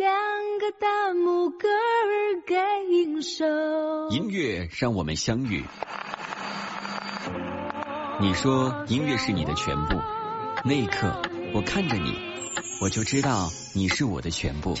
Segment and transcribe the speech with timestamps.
[0.00, 0.10] 两
[0.58, 3.44] 个大拇哥儿该应手。
[4.08, 5.62] 音乐让我们相遇。
[8.18, 10.00] 你说音乐是你的全部，
[10.64, 11.20] 那一刻
[11.52, 12.16] 我看着你，
[12.80, 14.74] 我就知道你是我的全部。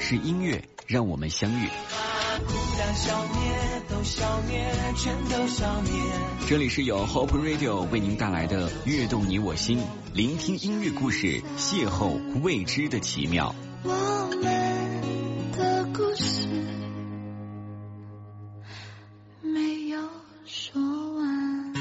[0.00, 1.68] 是音乐让我们相遇。
[6.46, 9.78] 这里是由 Hope Radio 为您带来的《悦动你我心》，
[10.12, 13.54] 聆听音乐故事，邂逅未知的奇妙。
[13.82, 13.88] 我
[14.42, 16.46] 们的故事
[19.40, 19.98] 没有
[20.44, 20.82] 说
[21.14, 21.72] 完。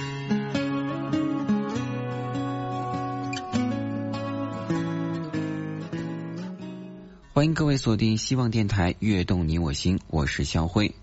[7.34, 10.96] 欢迎各位锁定希望电台《悦动你我心》，我是肖辉。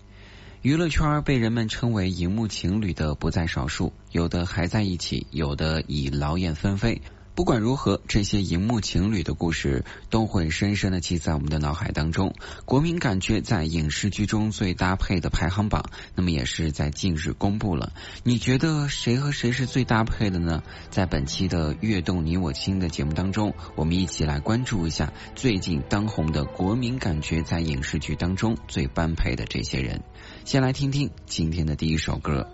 [0.61, 7.01] 娱乐圈被人们称为“荧幕情侣”的不在少数，有的还在一起，有的已劳燕分飞。
[7.33, 12.35] 不管如何，这些荧幕情侣的故事都会深深的记在我们的脑海当中。
[12.65, 17.93] 国民感觉在影视剧中最搭配的排行榜，那么也是在近日公布了。
[18.23, 20.61] 你觉得谁和谁是最搭配的呢？
[20.91, 30.03] 在本期的《悦动你我心》的节目当中，我们一起来关注一下最近当红的国民感觉在影视剧当中最般配的这些人。
[30.43, 32.47] 先来听听今天的第一首歌。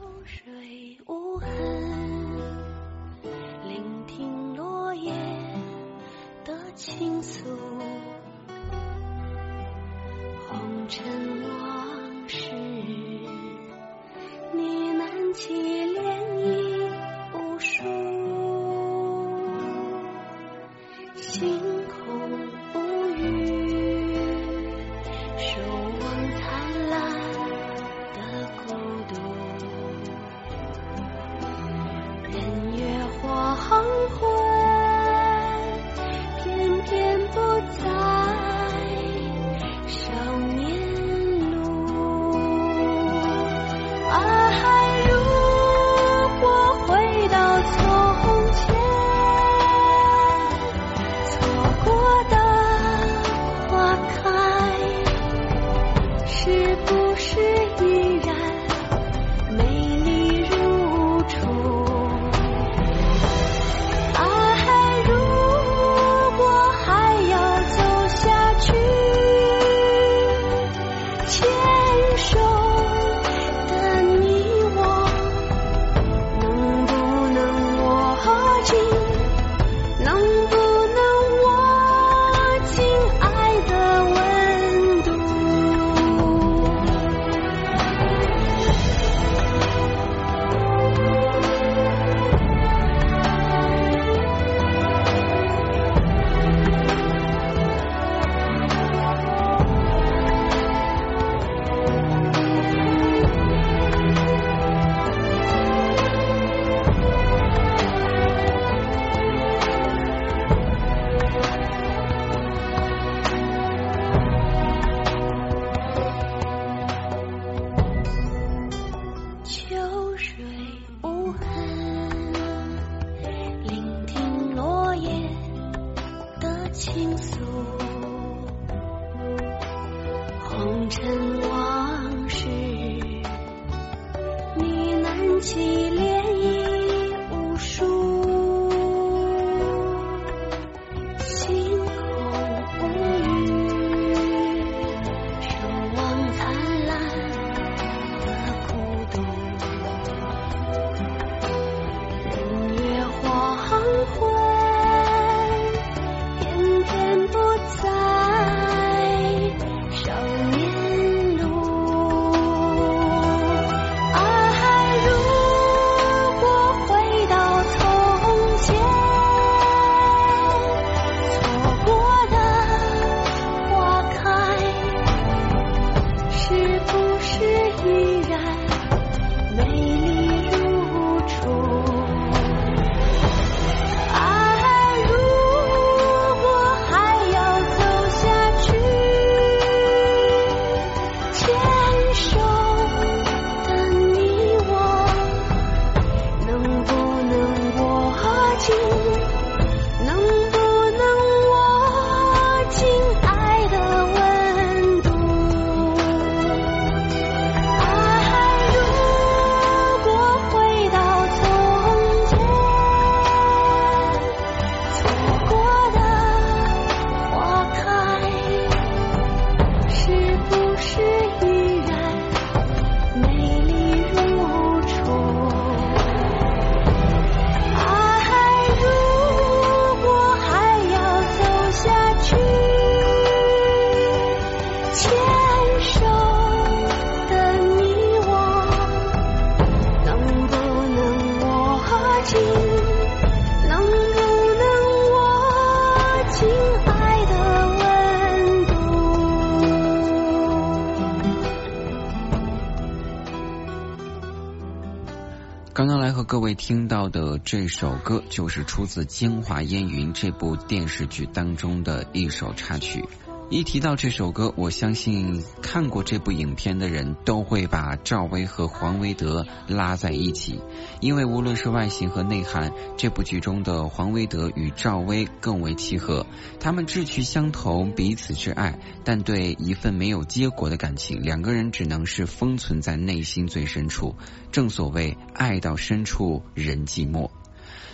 [256.57, 263.05] 听到的这首歌，就是出自《京华烟云》这部电视剧当中的一首插曲。
[263.49, 270.59] 一提到这首歌，我相信看过这部影片的人都会把赵薇和黄维德拉在一起，
[270.99, 276.27] 因为无论是外形和内涵，这部剧中的黄维德与赵薇更为契合。
[276.59, 284.13] 他们志趣相投，彼此挚爱，但对一份没有结果的感情，两个人只能是封存在内心最深处。
[284.51, 287.29] 正所谓爱到深处人寂寞。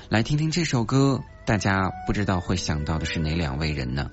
[0.09, 4.09] 来听听这首歌，大家不知道会想到的是哪两位人呢？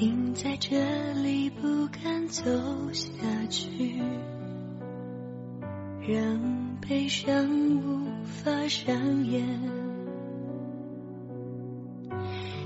[0.00, 0.78] 停在这
[1.22, 2.42] 里，不敢走
[2.90, 3.10] 下
[3.50, 4.00] 去，
[6.08, 7.46] 让悲伤
[7.82, 9.46] 无法上演。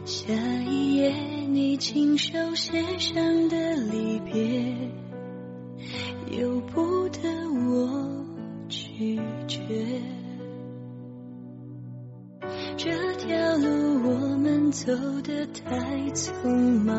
[0.05, 0.33] 下
[0.63, 1.11] 一页
[1.49, 4.89] 你亲手写上的离别，
[6.39, 6.94] 又不
[14.75, 14.93] 走
[15.23, 15.71] 得太
[16.11, 16.50] 匆
[16.85, 16.97] 忙，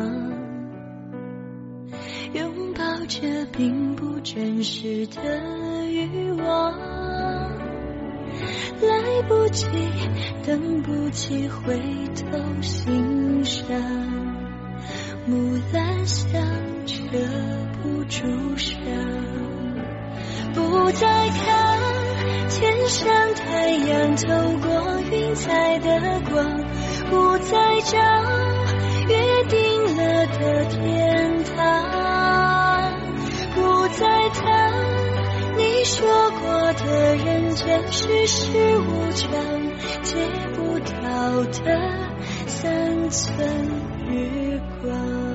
[2.32, 5.20] 拥抱着并不真实的
[5.86, 6.72] 欲望，
[8.80, 9.66] 来不及，
[10.46, 11.78] 等不及回
[12.14, 13.68] 头欣赏，
[15.26, 16.42] 木兰香
[16.86, 16.94] 遮
[17.82, 18.74] 不住伤，
[20.54, 21.78] 不再看
[22.48, 24.32] 天上太阳透
[24.66, 26.64] 过云彩的光，
[27.10, 27.98] 不再找
[29.08, 32.92] 约定了的天堂，
[33.54, 34.72] 不再谈
[35.56, 36.06] 你说
[36.40, 39.30] 过的人间世事无常，
[40.02, 40.16] 借
[40.54, 41.64] 不到的
[42.46, 43.36] 三寸
[44.08, 45.25] 日光。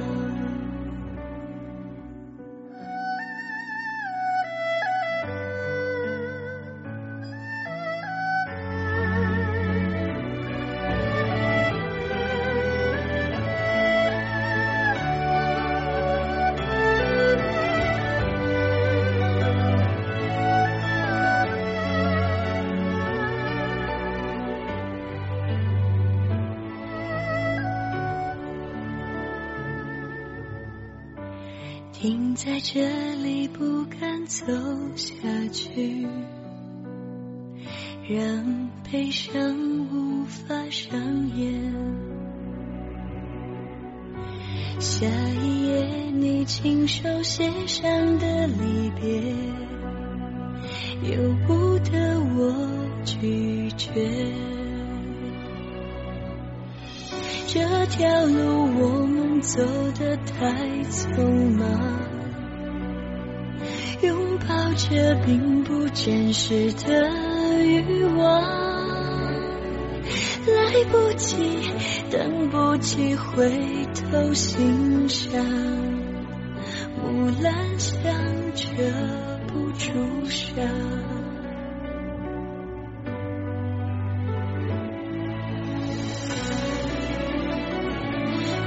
[31.93, 32.81] 停在这
[33.15, 34.45] 里，不敢走
[34.95, 35.13] 下
[35.51, 36.07] 去，
[38.09, 39.39] 让悲伤
[39.91, 40.99] 无法上
[41.37, 41.73] 演。
[44.79, 49.21] 下一页你亲手写上的离别，
[51.15, 52.55] 由不得我
[53.05, 54.60] 拒绝。
[57.53, 59.61] 这条路我们走
[59.99, 60.53] 得太
[60.89, 61.67] 匆忙，
[64.01, 67.09] 拥抱着并不真实的
[67.61, 68.41] 欲望，
[70.47, 71.35] 来不及，
[72.09, 73.51] 等不及回
[73.95, 75.45] 头欣赏，
[77.03, 78.13] 木兰香
[78.55, 78.65] 遮
[79.47, 79.91] 不住
[80.29, 81.10] 伤。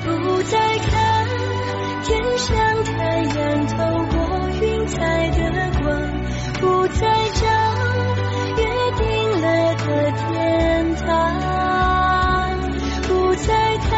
[0.05, 1.27] 不再看
[2.05, 3.75] 天上太阳透
[4.13, 4.17] 过
[4.61, 5.41] 云彩的
[5.81, 5.85] 光，
[6.61, 7.01] 不再
[7.33, 7.41] 找
[8.59, 8.63] 约
[8.99, 9.03] 定
[9.41, 9.45] 了
[9.75, 11.07] 的天堂，
[13.09, 13.89] 不再谈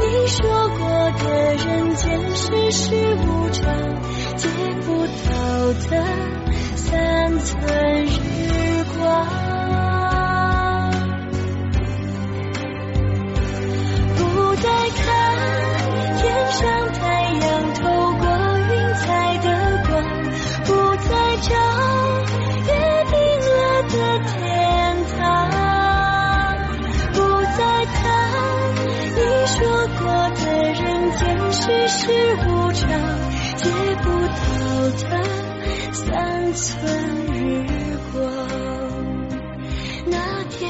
[0.00, 0.40] 你说
[0.78, 1.24] 过的
[1.56, 2.84] 人间世事
[3.16, 3.64] 无常，
[4.36, 4.48] 借
[4.86, 5.30] 不到
[5.90, 5.92] 的
[6.74, 7.54] 三寸
[8.06, 9.45] 日光。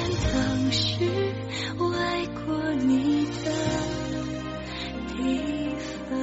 [0.06, 1.04] 天当时
[1.78, 3.50] 我爱过你的
[5.08, 5.74] 地
[6.08, 6.16] 方。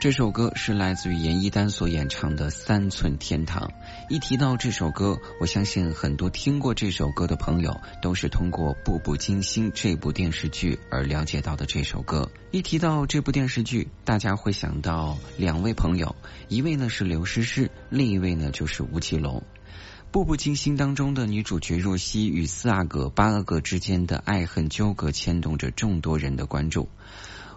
[0.00, 3.68] 这首歌是来自于严艺丹所演唱的《三寸天堂》。
[4.10, 12.28] 一提到这首歌，我相信很多听过这首歌的朋友都是通过《步步惊心》这部电视剧而了解到的这首歌。
[12.50, 16.16] 一提到这部电视剧，大家会想到两位朋友，
[16.48, 19.40] 一位呢是刘诗诗，另一位呢就是吴奇隆。
[20.12, 26.90] 《步步惊心》当中的女主角若曦与四阿哥、八阿哥之间的爱恨纠葛，牵动着众多人的关注。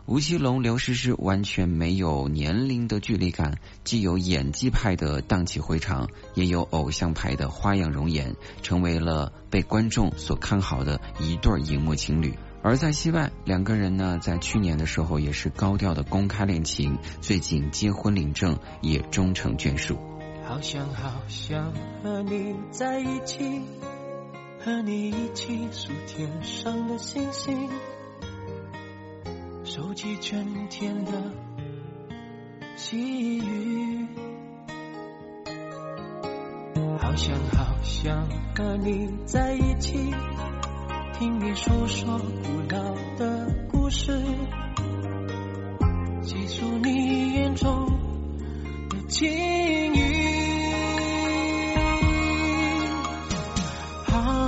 [0.05, 12.35] 吴奇隆、刘诗诗完全没有年龄的距离感，既有演技派的荡气回肠，也有偶像派的花样容颜，成为了被观众所看好的一对荧幕情侣。
[12.63, 19.99] 而在戏外，两个人呢，在去年的时候也是高调的公开恋情，最近结婚领证，也终成眷属。
[20.47, 21.73] 好想好想
[22.03, 23.61] 和你在一起，
[24.59, 27.67] 和你一起数天上的星星。
[29.63, 31.11] 收集春天的
[32.75, 34.07] 细雨，
[36.99, 40.13] 好想好想和你在一起，
[41.17, 44.15] 听你诉说古老的故事，
[46.21, 47.87] 细数你眼中
[48.89, 49.94] 的情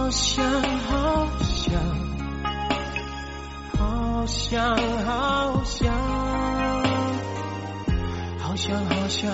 [0.08, 1.76] 好想好想。
[3.78, 5.94] 好想好想，
[8.40, 9.30] 好想好想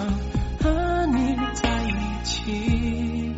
[0.60, 3.36] 和你在一起，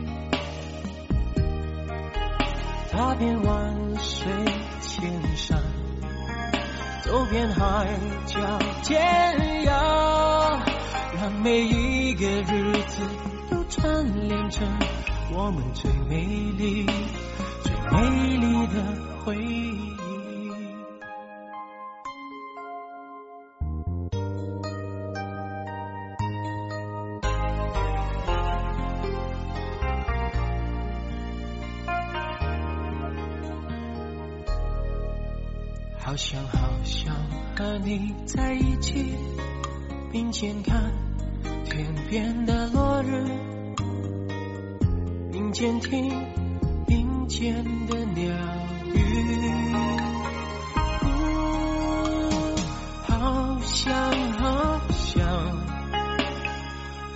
[2.94, 4.32] 踏遍万水
[4.80, 5.62] 千山，
[7.04, 7.86] 走遍海
[8.27, 8.39] 角
[8.82, 10.58] 天涯，
[11.20, 13.01] 让每一个日子
[13.51, 14.65] 都串联成
[15.34, 16.24] 我们最美
[16.58, 16.86] 丽、
[17.92, 18.84] 美丽的
[19.24, 19.75] 回忆。
[35.98, 37.13] 好想好想
[37.58, 39.13] 和你在一起，
[40.12, 40.94] 并肩看
[41.65, 43.25] 天边的落日，
[45.32, 46.13] 并肩听
[47.38, 47.54] 间
[47.88, 48.32] 的鸟
[48.94, 48.98] 语。
[51.04, 51.06] 呜
[53.06, 53.94] 好想
[54.39, 55.27] 好想，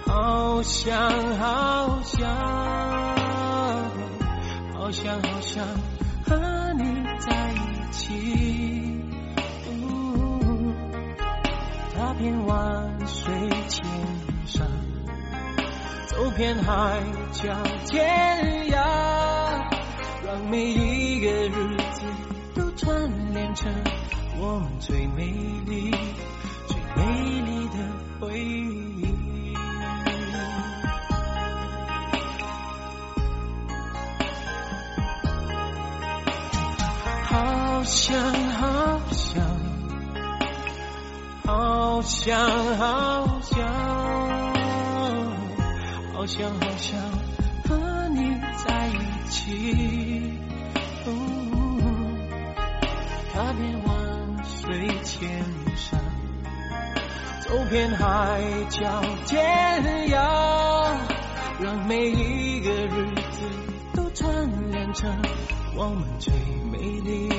[0.05, 2.29] 好想好想，
[4.73, 5.65] 好想好想
[6.25, 6.83] 和你
[7.19, 7.57] 在一
[7.93, 8.99] 起。
[9.71, 10.73] 呜，
[11.95, 13.33] 踏遍万水
[13.69, 13.85] 千
[14.45, 14.67] 山，
[16.07, 17.55] 走遍海角
[17.88, 18.68] 天涯，
[20.29, 22.05] 让每一个日子
[22.53, 23.67] 都串联成
[24.39, 25.25] 我们最美
[25.65, 25.89] 丽、
[26.67, 27.77] 最美丽的
[28.19, 29.09] 回忆。
[37.24, 38.15] 好想，
[38.53, 39.43] 好想。
[41.43, 42.38] 好想
[42.77, 43.67] 好想，
[46.13, 47.01] 好想好想
[47.67, 48.91] 和你在一
[49.29, 50.18] 起，
[57.69, 60.97] 片海角天涯，
[61.61, 63.41] 让每一个日子
[63.93, 65.07] 都串联成
[65.77, 66.33] 我们最
[66.71, 67.29] 美丽。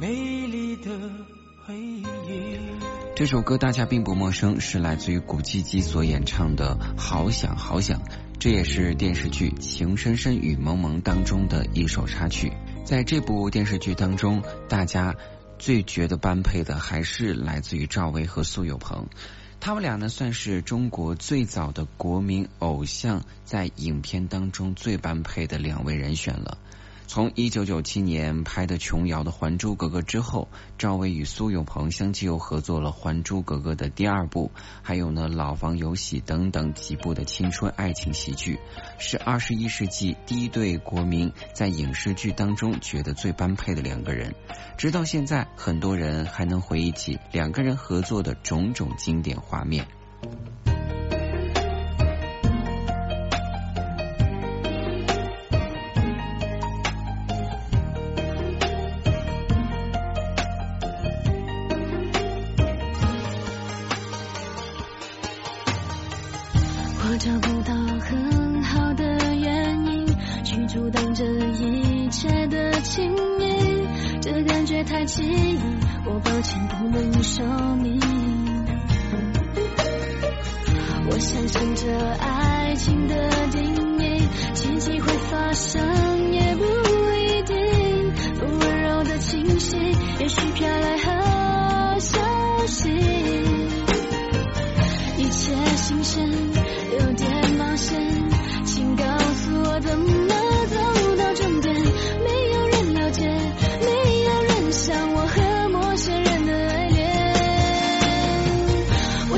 [0.00, 0.06] 美
[0.46, 0.90] 丽的
[1.66, 2.06] 回忆。
[3.16, 7.98] 这首歌大家并不陌生，是来自于古巨基所演唱的《好想好想》，
[8.38, 12.52] 这也是电视剧《情深深雨蒙蒙当中的一首插曲。
[12.88, 15.14] 在这部电视剧当中，大家
[15.58, 19.08] 最觉得般配的还是来自于赵薇和苏有朋，
[19.60, 26.56] 他们俩呢算是中国最早的国民偶像，在影片当中最般配的两位人选了。
[27.08, 30.46] 从一九九七年拍的琼瑶的《还珠格格》之后，
[30.76, 38.58] 赵薇与苏有朋相继又合作了《还珠格格》的第二部，还有呢《老房有喜》等等几部的青春爱情喜剧，
[38.98, 44.34] 是二十一世纪第一对国民在影视剧当中觉得最般配的两个人。
[44.76, 49.88] 直到现在，很多人还能回忆起两个人合作的种种经典画面。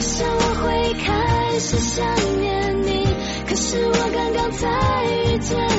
[0.00, 2.02] 我想我会开始想
[2.40, 3.04] 念你，
[3.46, 4.66] 可是我刚刚才
[5.04, 5.69] 遇见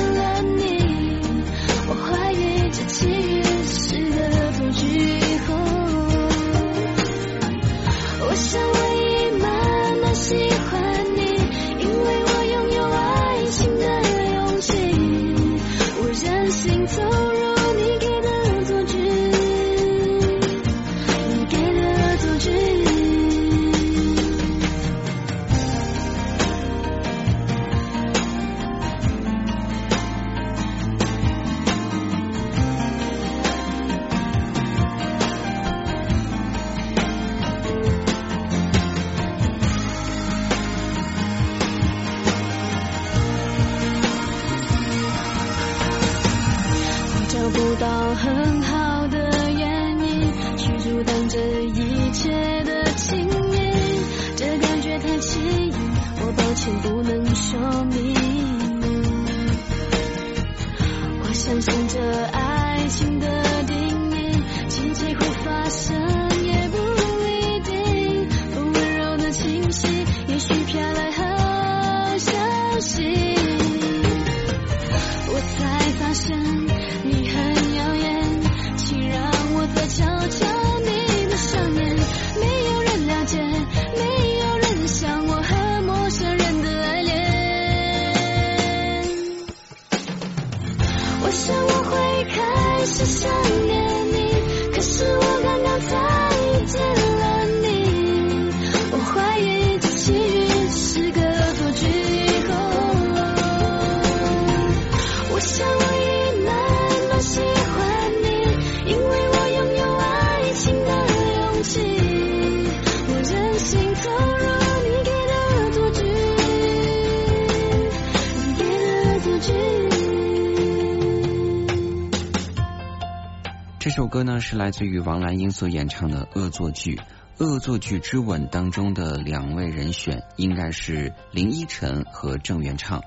[123.92, 126.96] 首歌呢是来自于王蓝英所演唱的《恶作剧》。
[127.36, 133.02] 《恶作剧之吻》当中的两位人选应该是林依晨和郑元畅。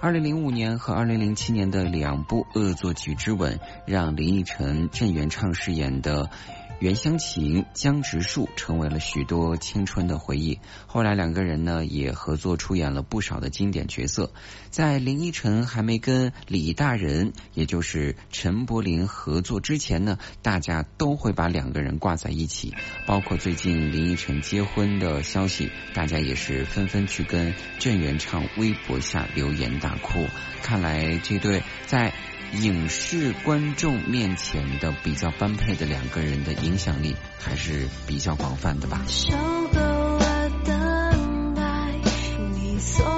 [0.00, 6.30] 二零零五年和二零零七年的两部《恶作剧之吻》，让林依晨、郑元畅饰演的
[6.78, 10.58] 袁湘琴、江直树成为了许多青春的回忆。
[10.86, 14.32] 后来两个人呢也合作出演了不少的经典角色。
[14.70, 22.72] 在林依晨还没跟李大人，也就是陈柏霖合作之前呢，大家都会把两个人挂在一起。
[23.06, 30.26] 包括最近林依晨结婚的消息，大家也是纷纷去跟郑元畅微博下留言大哭。
[30.62, 32.14] 看来这对在
[32.52, 39.04] 影视观众面前的比较般配的两个人的影响力还是比较广泛的吧。
[39.08, 41.92] 受够了等待，
[42.54, 43.09] 你所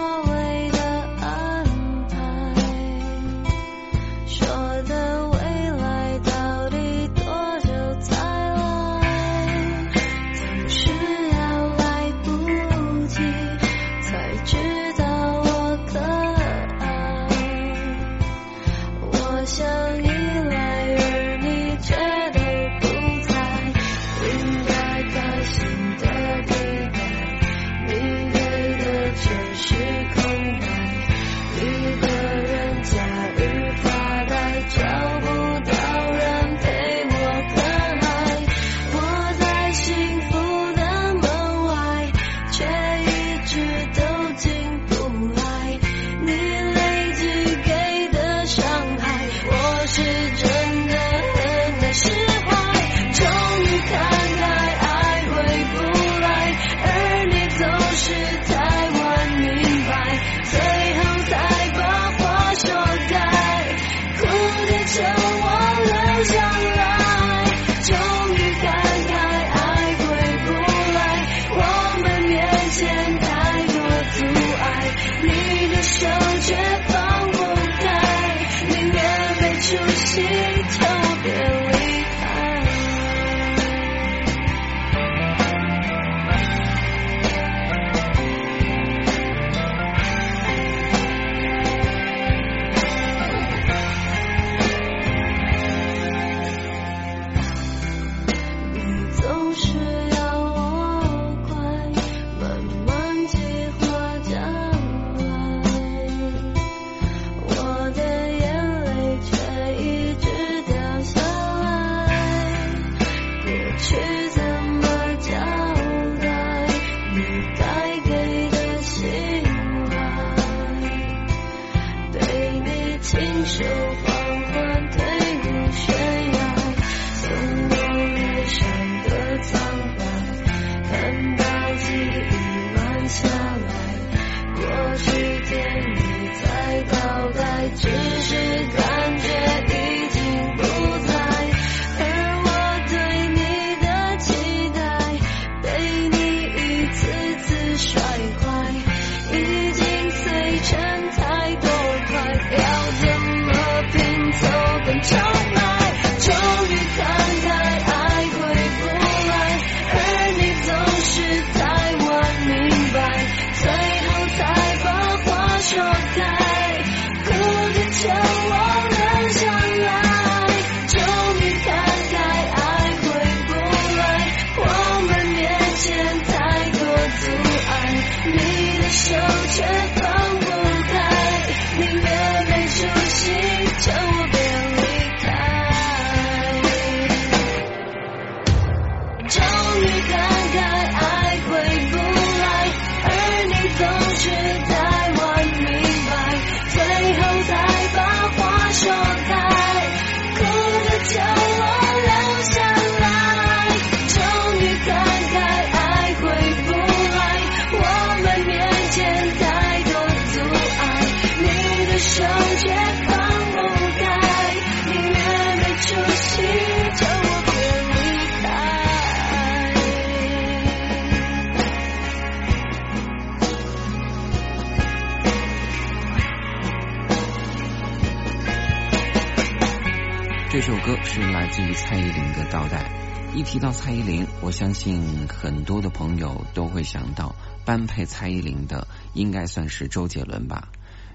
[230.84, 232.90] 歌是来自于蔡依林的《倒带》。
[233.36, 240.70] 一提到蔡依林，我相信很多的朋友都会想到般配蔡依林的，应该算是周杰伦吧。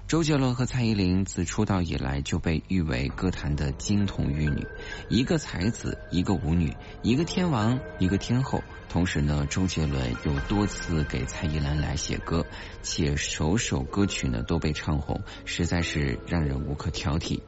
[0.06, 4.66] 周杰伦和蔡依林自出道以来就被誉为歌坛的金童玉女，
[5.10, 8.62] 一个才子，一个舞女，一个天王，一个天后。
[8.88, 12.46] 同时呢，周杰伦又多次给蔡依林来写歌，
[12.82, 17.42] 且首首歌曲呢都被唱红，实在是让人无可挑剔。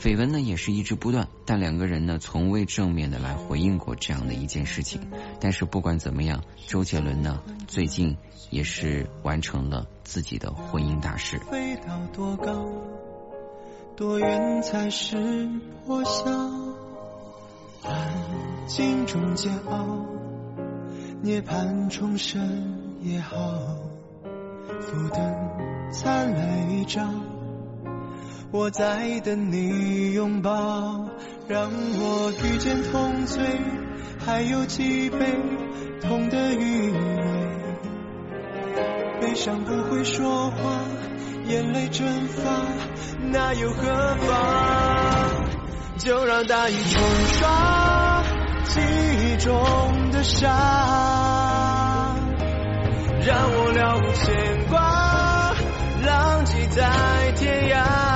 [0.00, 5.00] 绯闻呢也是一直不断，但两个人呢从未正面的来回应过这样的一件事情。
[5.40, 8.16] 但是不管怎么样，周杰伦呢最近
[8.50, 11.38] 也是完成了自己的婚姻大事。
[11.50, 12.66] 飞到多高，
[13.96, 15.48] 多远才是
[15.86, 16.30] 破晓？
[17.82, 20.04] 安静中煎熬，
[21.22, 23.36] 涅槃重生也好。
[24.82, 27.02] 浮灯灿烂一照，
[28.52, 31.08] 我在等你拥抱，
[31.46, 33.44] 让我遇见痛罪，
[34.26, 35.18] 还有几杯
[36.00, 36.98] 痛的余味。
[39.20, 40.80] 悲伤不会说话，
[41.46, 42.50] 眼泪蒸发，
[43.30, 45.44] 那又何妨？
[45.98, 47.02] 就让大雨冲
[47.38, 48.24] 刷
[48.64, 50.50] 记忆中的伤，
[53.24, 55.54] 让我了无牵挂，
[56.04, 58.09] 浪迹在天涯。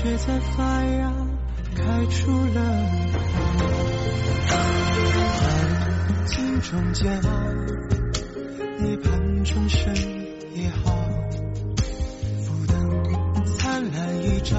[0.00, 1.12] 却在发芽，
[1.74, 2.62] 开出了
[4.46, 4.54] 花。
[4.54, 7.30] 安静中煎熬，
[8.78, 9.92] 涅槃重生
[10.54, 10.94] 也好。
[12.44, 12.78] 浮灯
[13.56, 14.56] 灿烂一朝，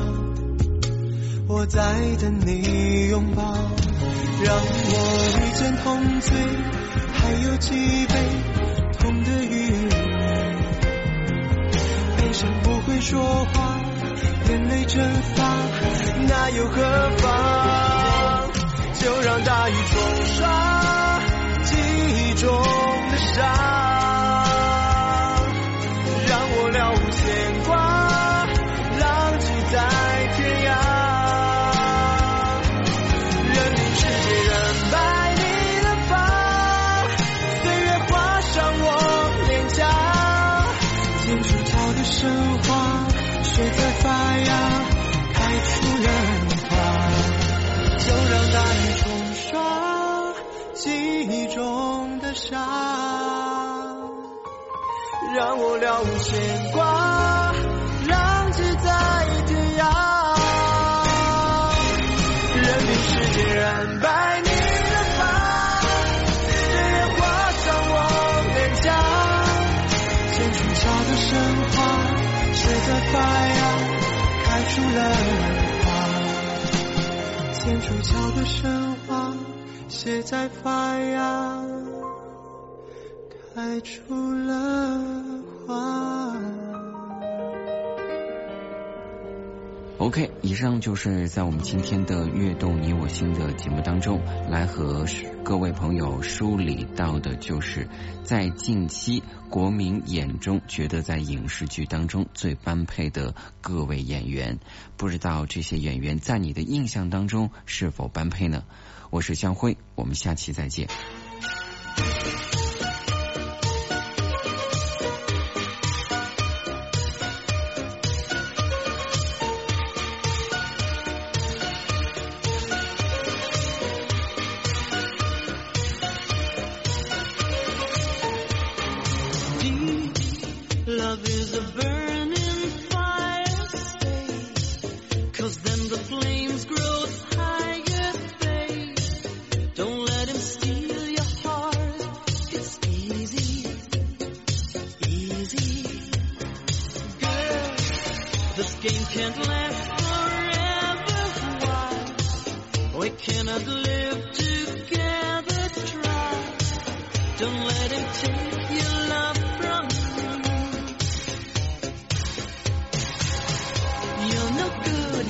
[1.47, 1.81] 我在
[2.19, 3.41] 等你拥抱，
[4.43, 4.93] 让我
[5.39, 6.35] 遇见痛醉，
[7.13, 7.69] 还有几
[8.07, 8.13] 杯
[8.99, 9.89] 痛的余味。
[12.17, 13.68] 悲伤不会说话，
[14.49, 14.99] 眼泪蒸
[15.35, 15.43] 发，
[16.27, 16.81] 那又何
[17.17, 18.49] 妨？
[18.99, 21.19] 就让大雨冲刷
[21.65, 22.51] 记忆中
[23.11, 23.45] 的伤，
[55.39, 56.37] 让我了无牵
[56.73, 56.83] 挂，
[58.09, 58.91] 浪迹在
[59.47, 59.81] 天涯。
[62.55, 63.63] 任凭世界染
[64.01, 65.19] 白你的发，
[66.43, 66.75] 岁月
[67.15, 67.17] 划
[67.55, 67.95] 伤我
[68.53, 68.85] 脸颊。
[70.33, 71.31] 千树桥的神
[71.71, 71.79] 话，
[72.51, 73.15] 谁在发
[73.47, 73.63] 芽，
[74.43, 74.99] 开出了
[75.85, 75.87] 花。
[77.53, 78.59] 千树出鞘的神
[79.07, 79.31] 话
[79.87, 81.63] 谁在发芽，
[83.55, 85.01] 开出了
[85.65, 86.35] 花。
[89.97, 95.05] OK，以上就是在我们今天的《悦动你我心》的节目当中，来和
[95.43, 97.89] 各位朋友梳理到的，就是
[98.23, 104.57] 在近期国民眼中觉得在影视剧当中最般配的各位演员。
[104.95, 108.63] 不知道这些演员在你的印象当中是否般配呢？
[109.09, 110.87] 我是向辉，我们下期再见。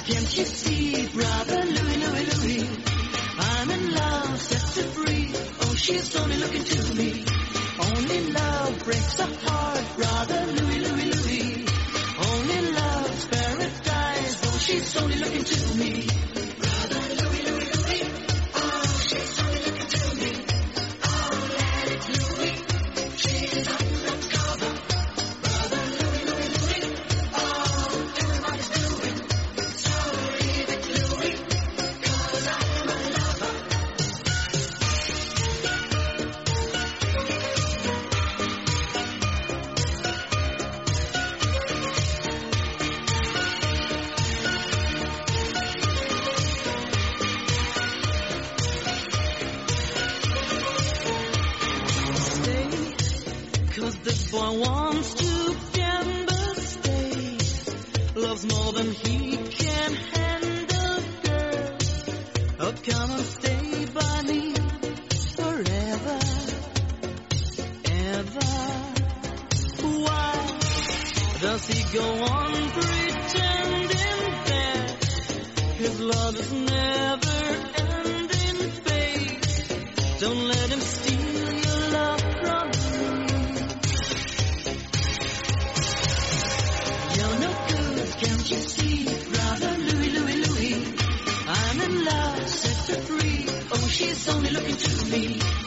[0.09, 2.69] Can't you see, brother Louie, Louie, Louie?
[3.37, 5.31] I'm in love, set to free.
[5.61, 7.25] Oh, she's only looking to me.
[7.79, 11.65] Only love breaks a heart, brother Louie, Louie, Louie.
[12.25, 14.41] Only love's paradise.
[14.45, 16.28] Oh, she's only looking to me.
[53.89, 57.37] Cause this boy wants to gamble stay.
[58.13, 61.77] Loves more than he can handle, girl.
[62.59, 64.53] Oh, come and stay by me
[65.37, 66.19] forever,
[67.89, 68.49] ever.
[70.03, 70.59] Why
[71.41, 72.48] does he go on?
[94.19, 95.58] It's only looking to me.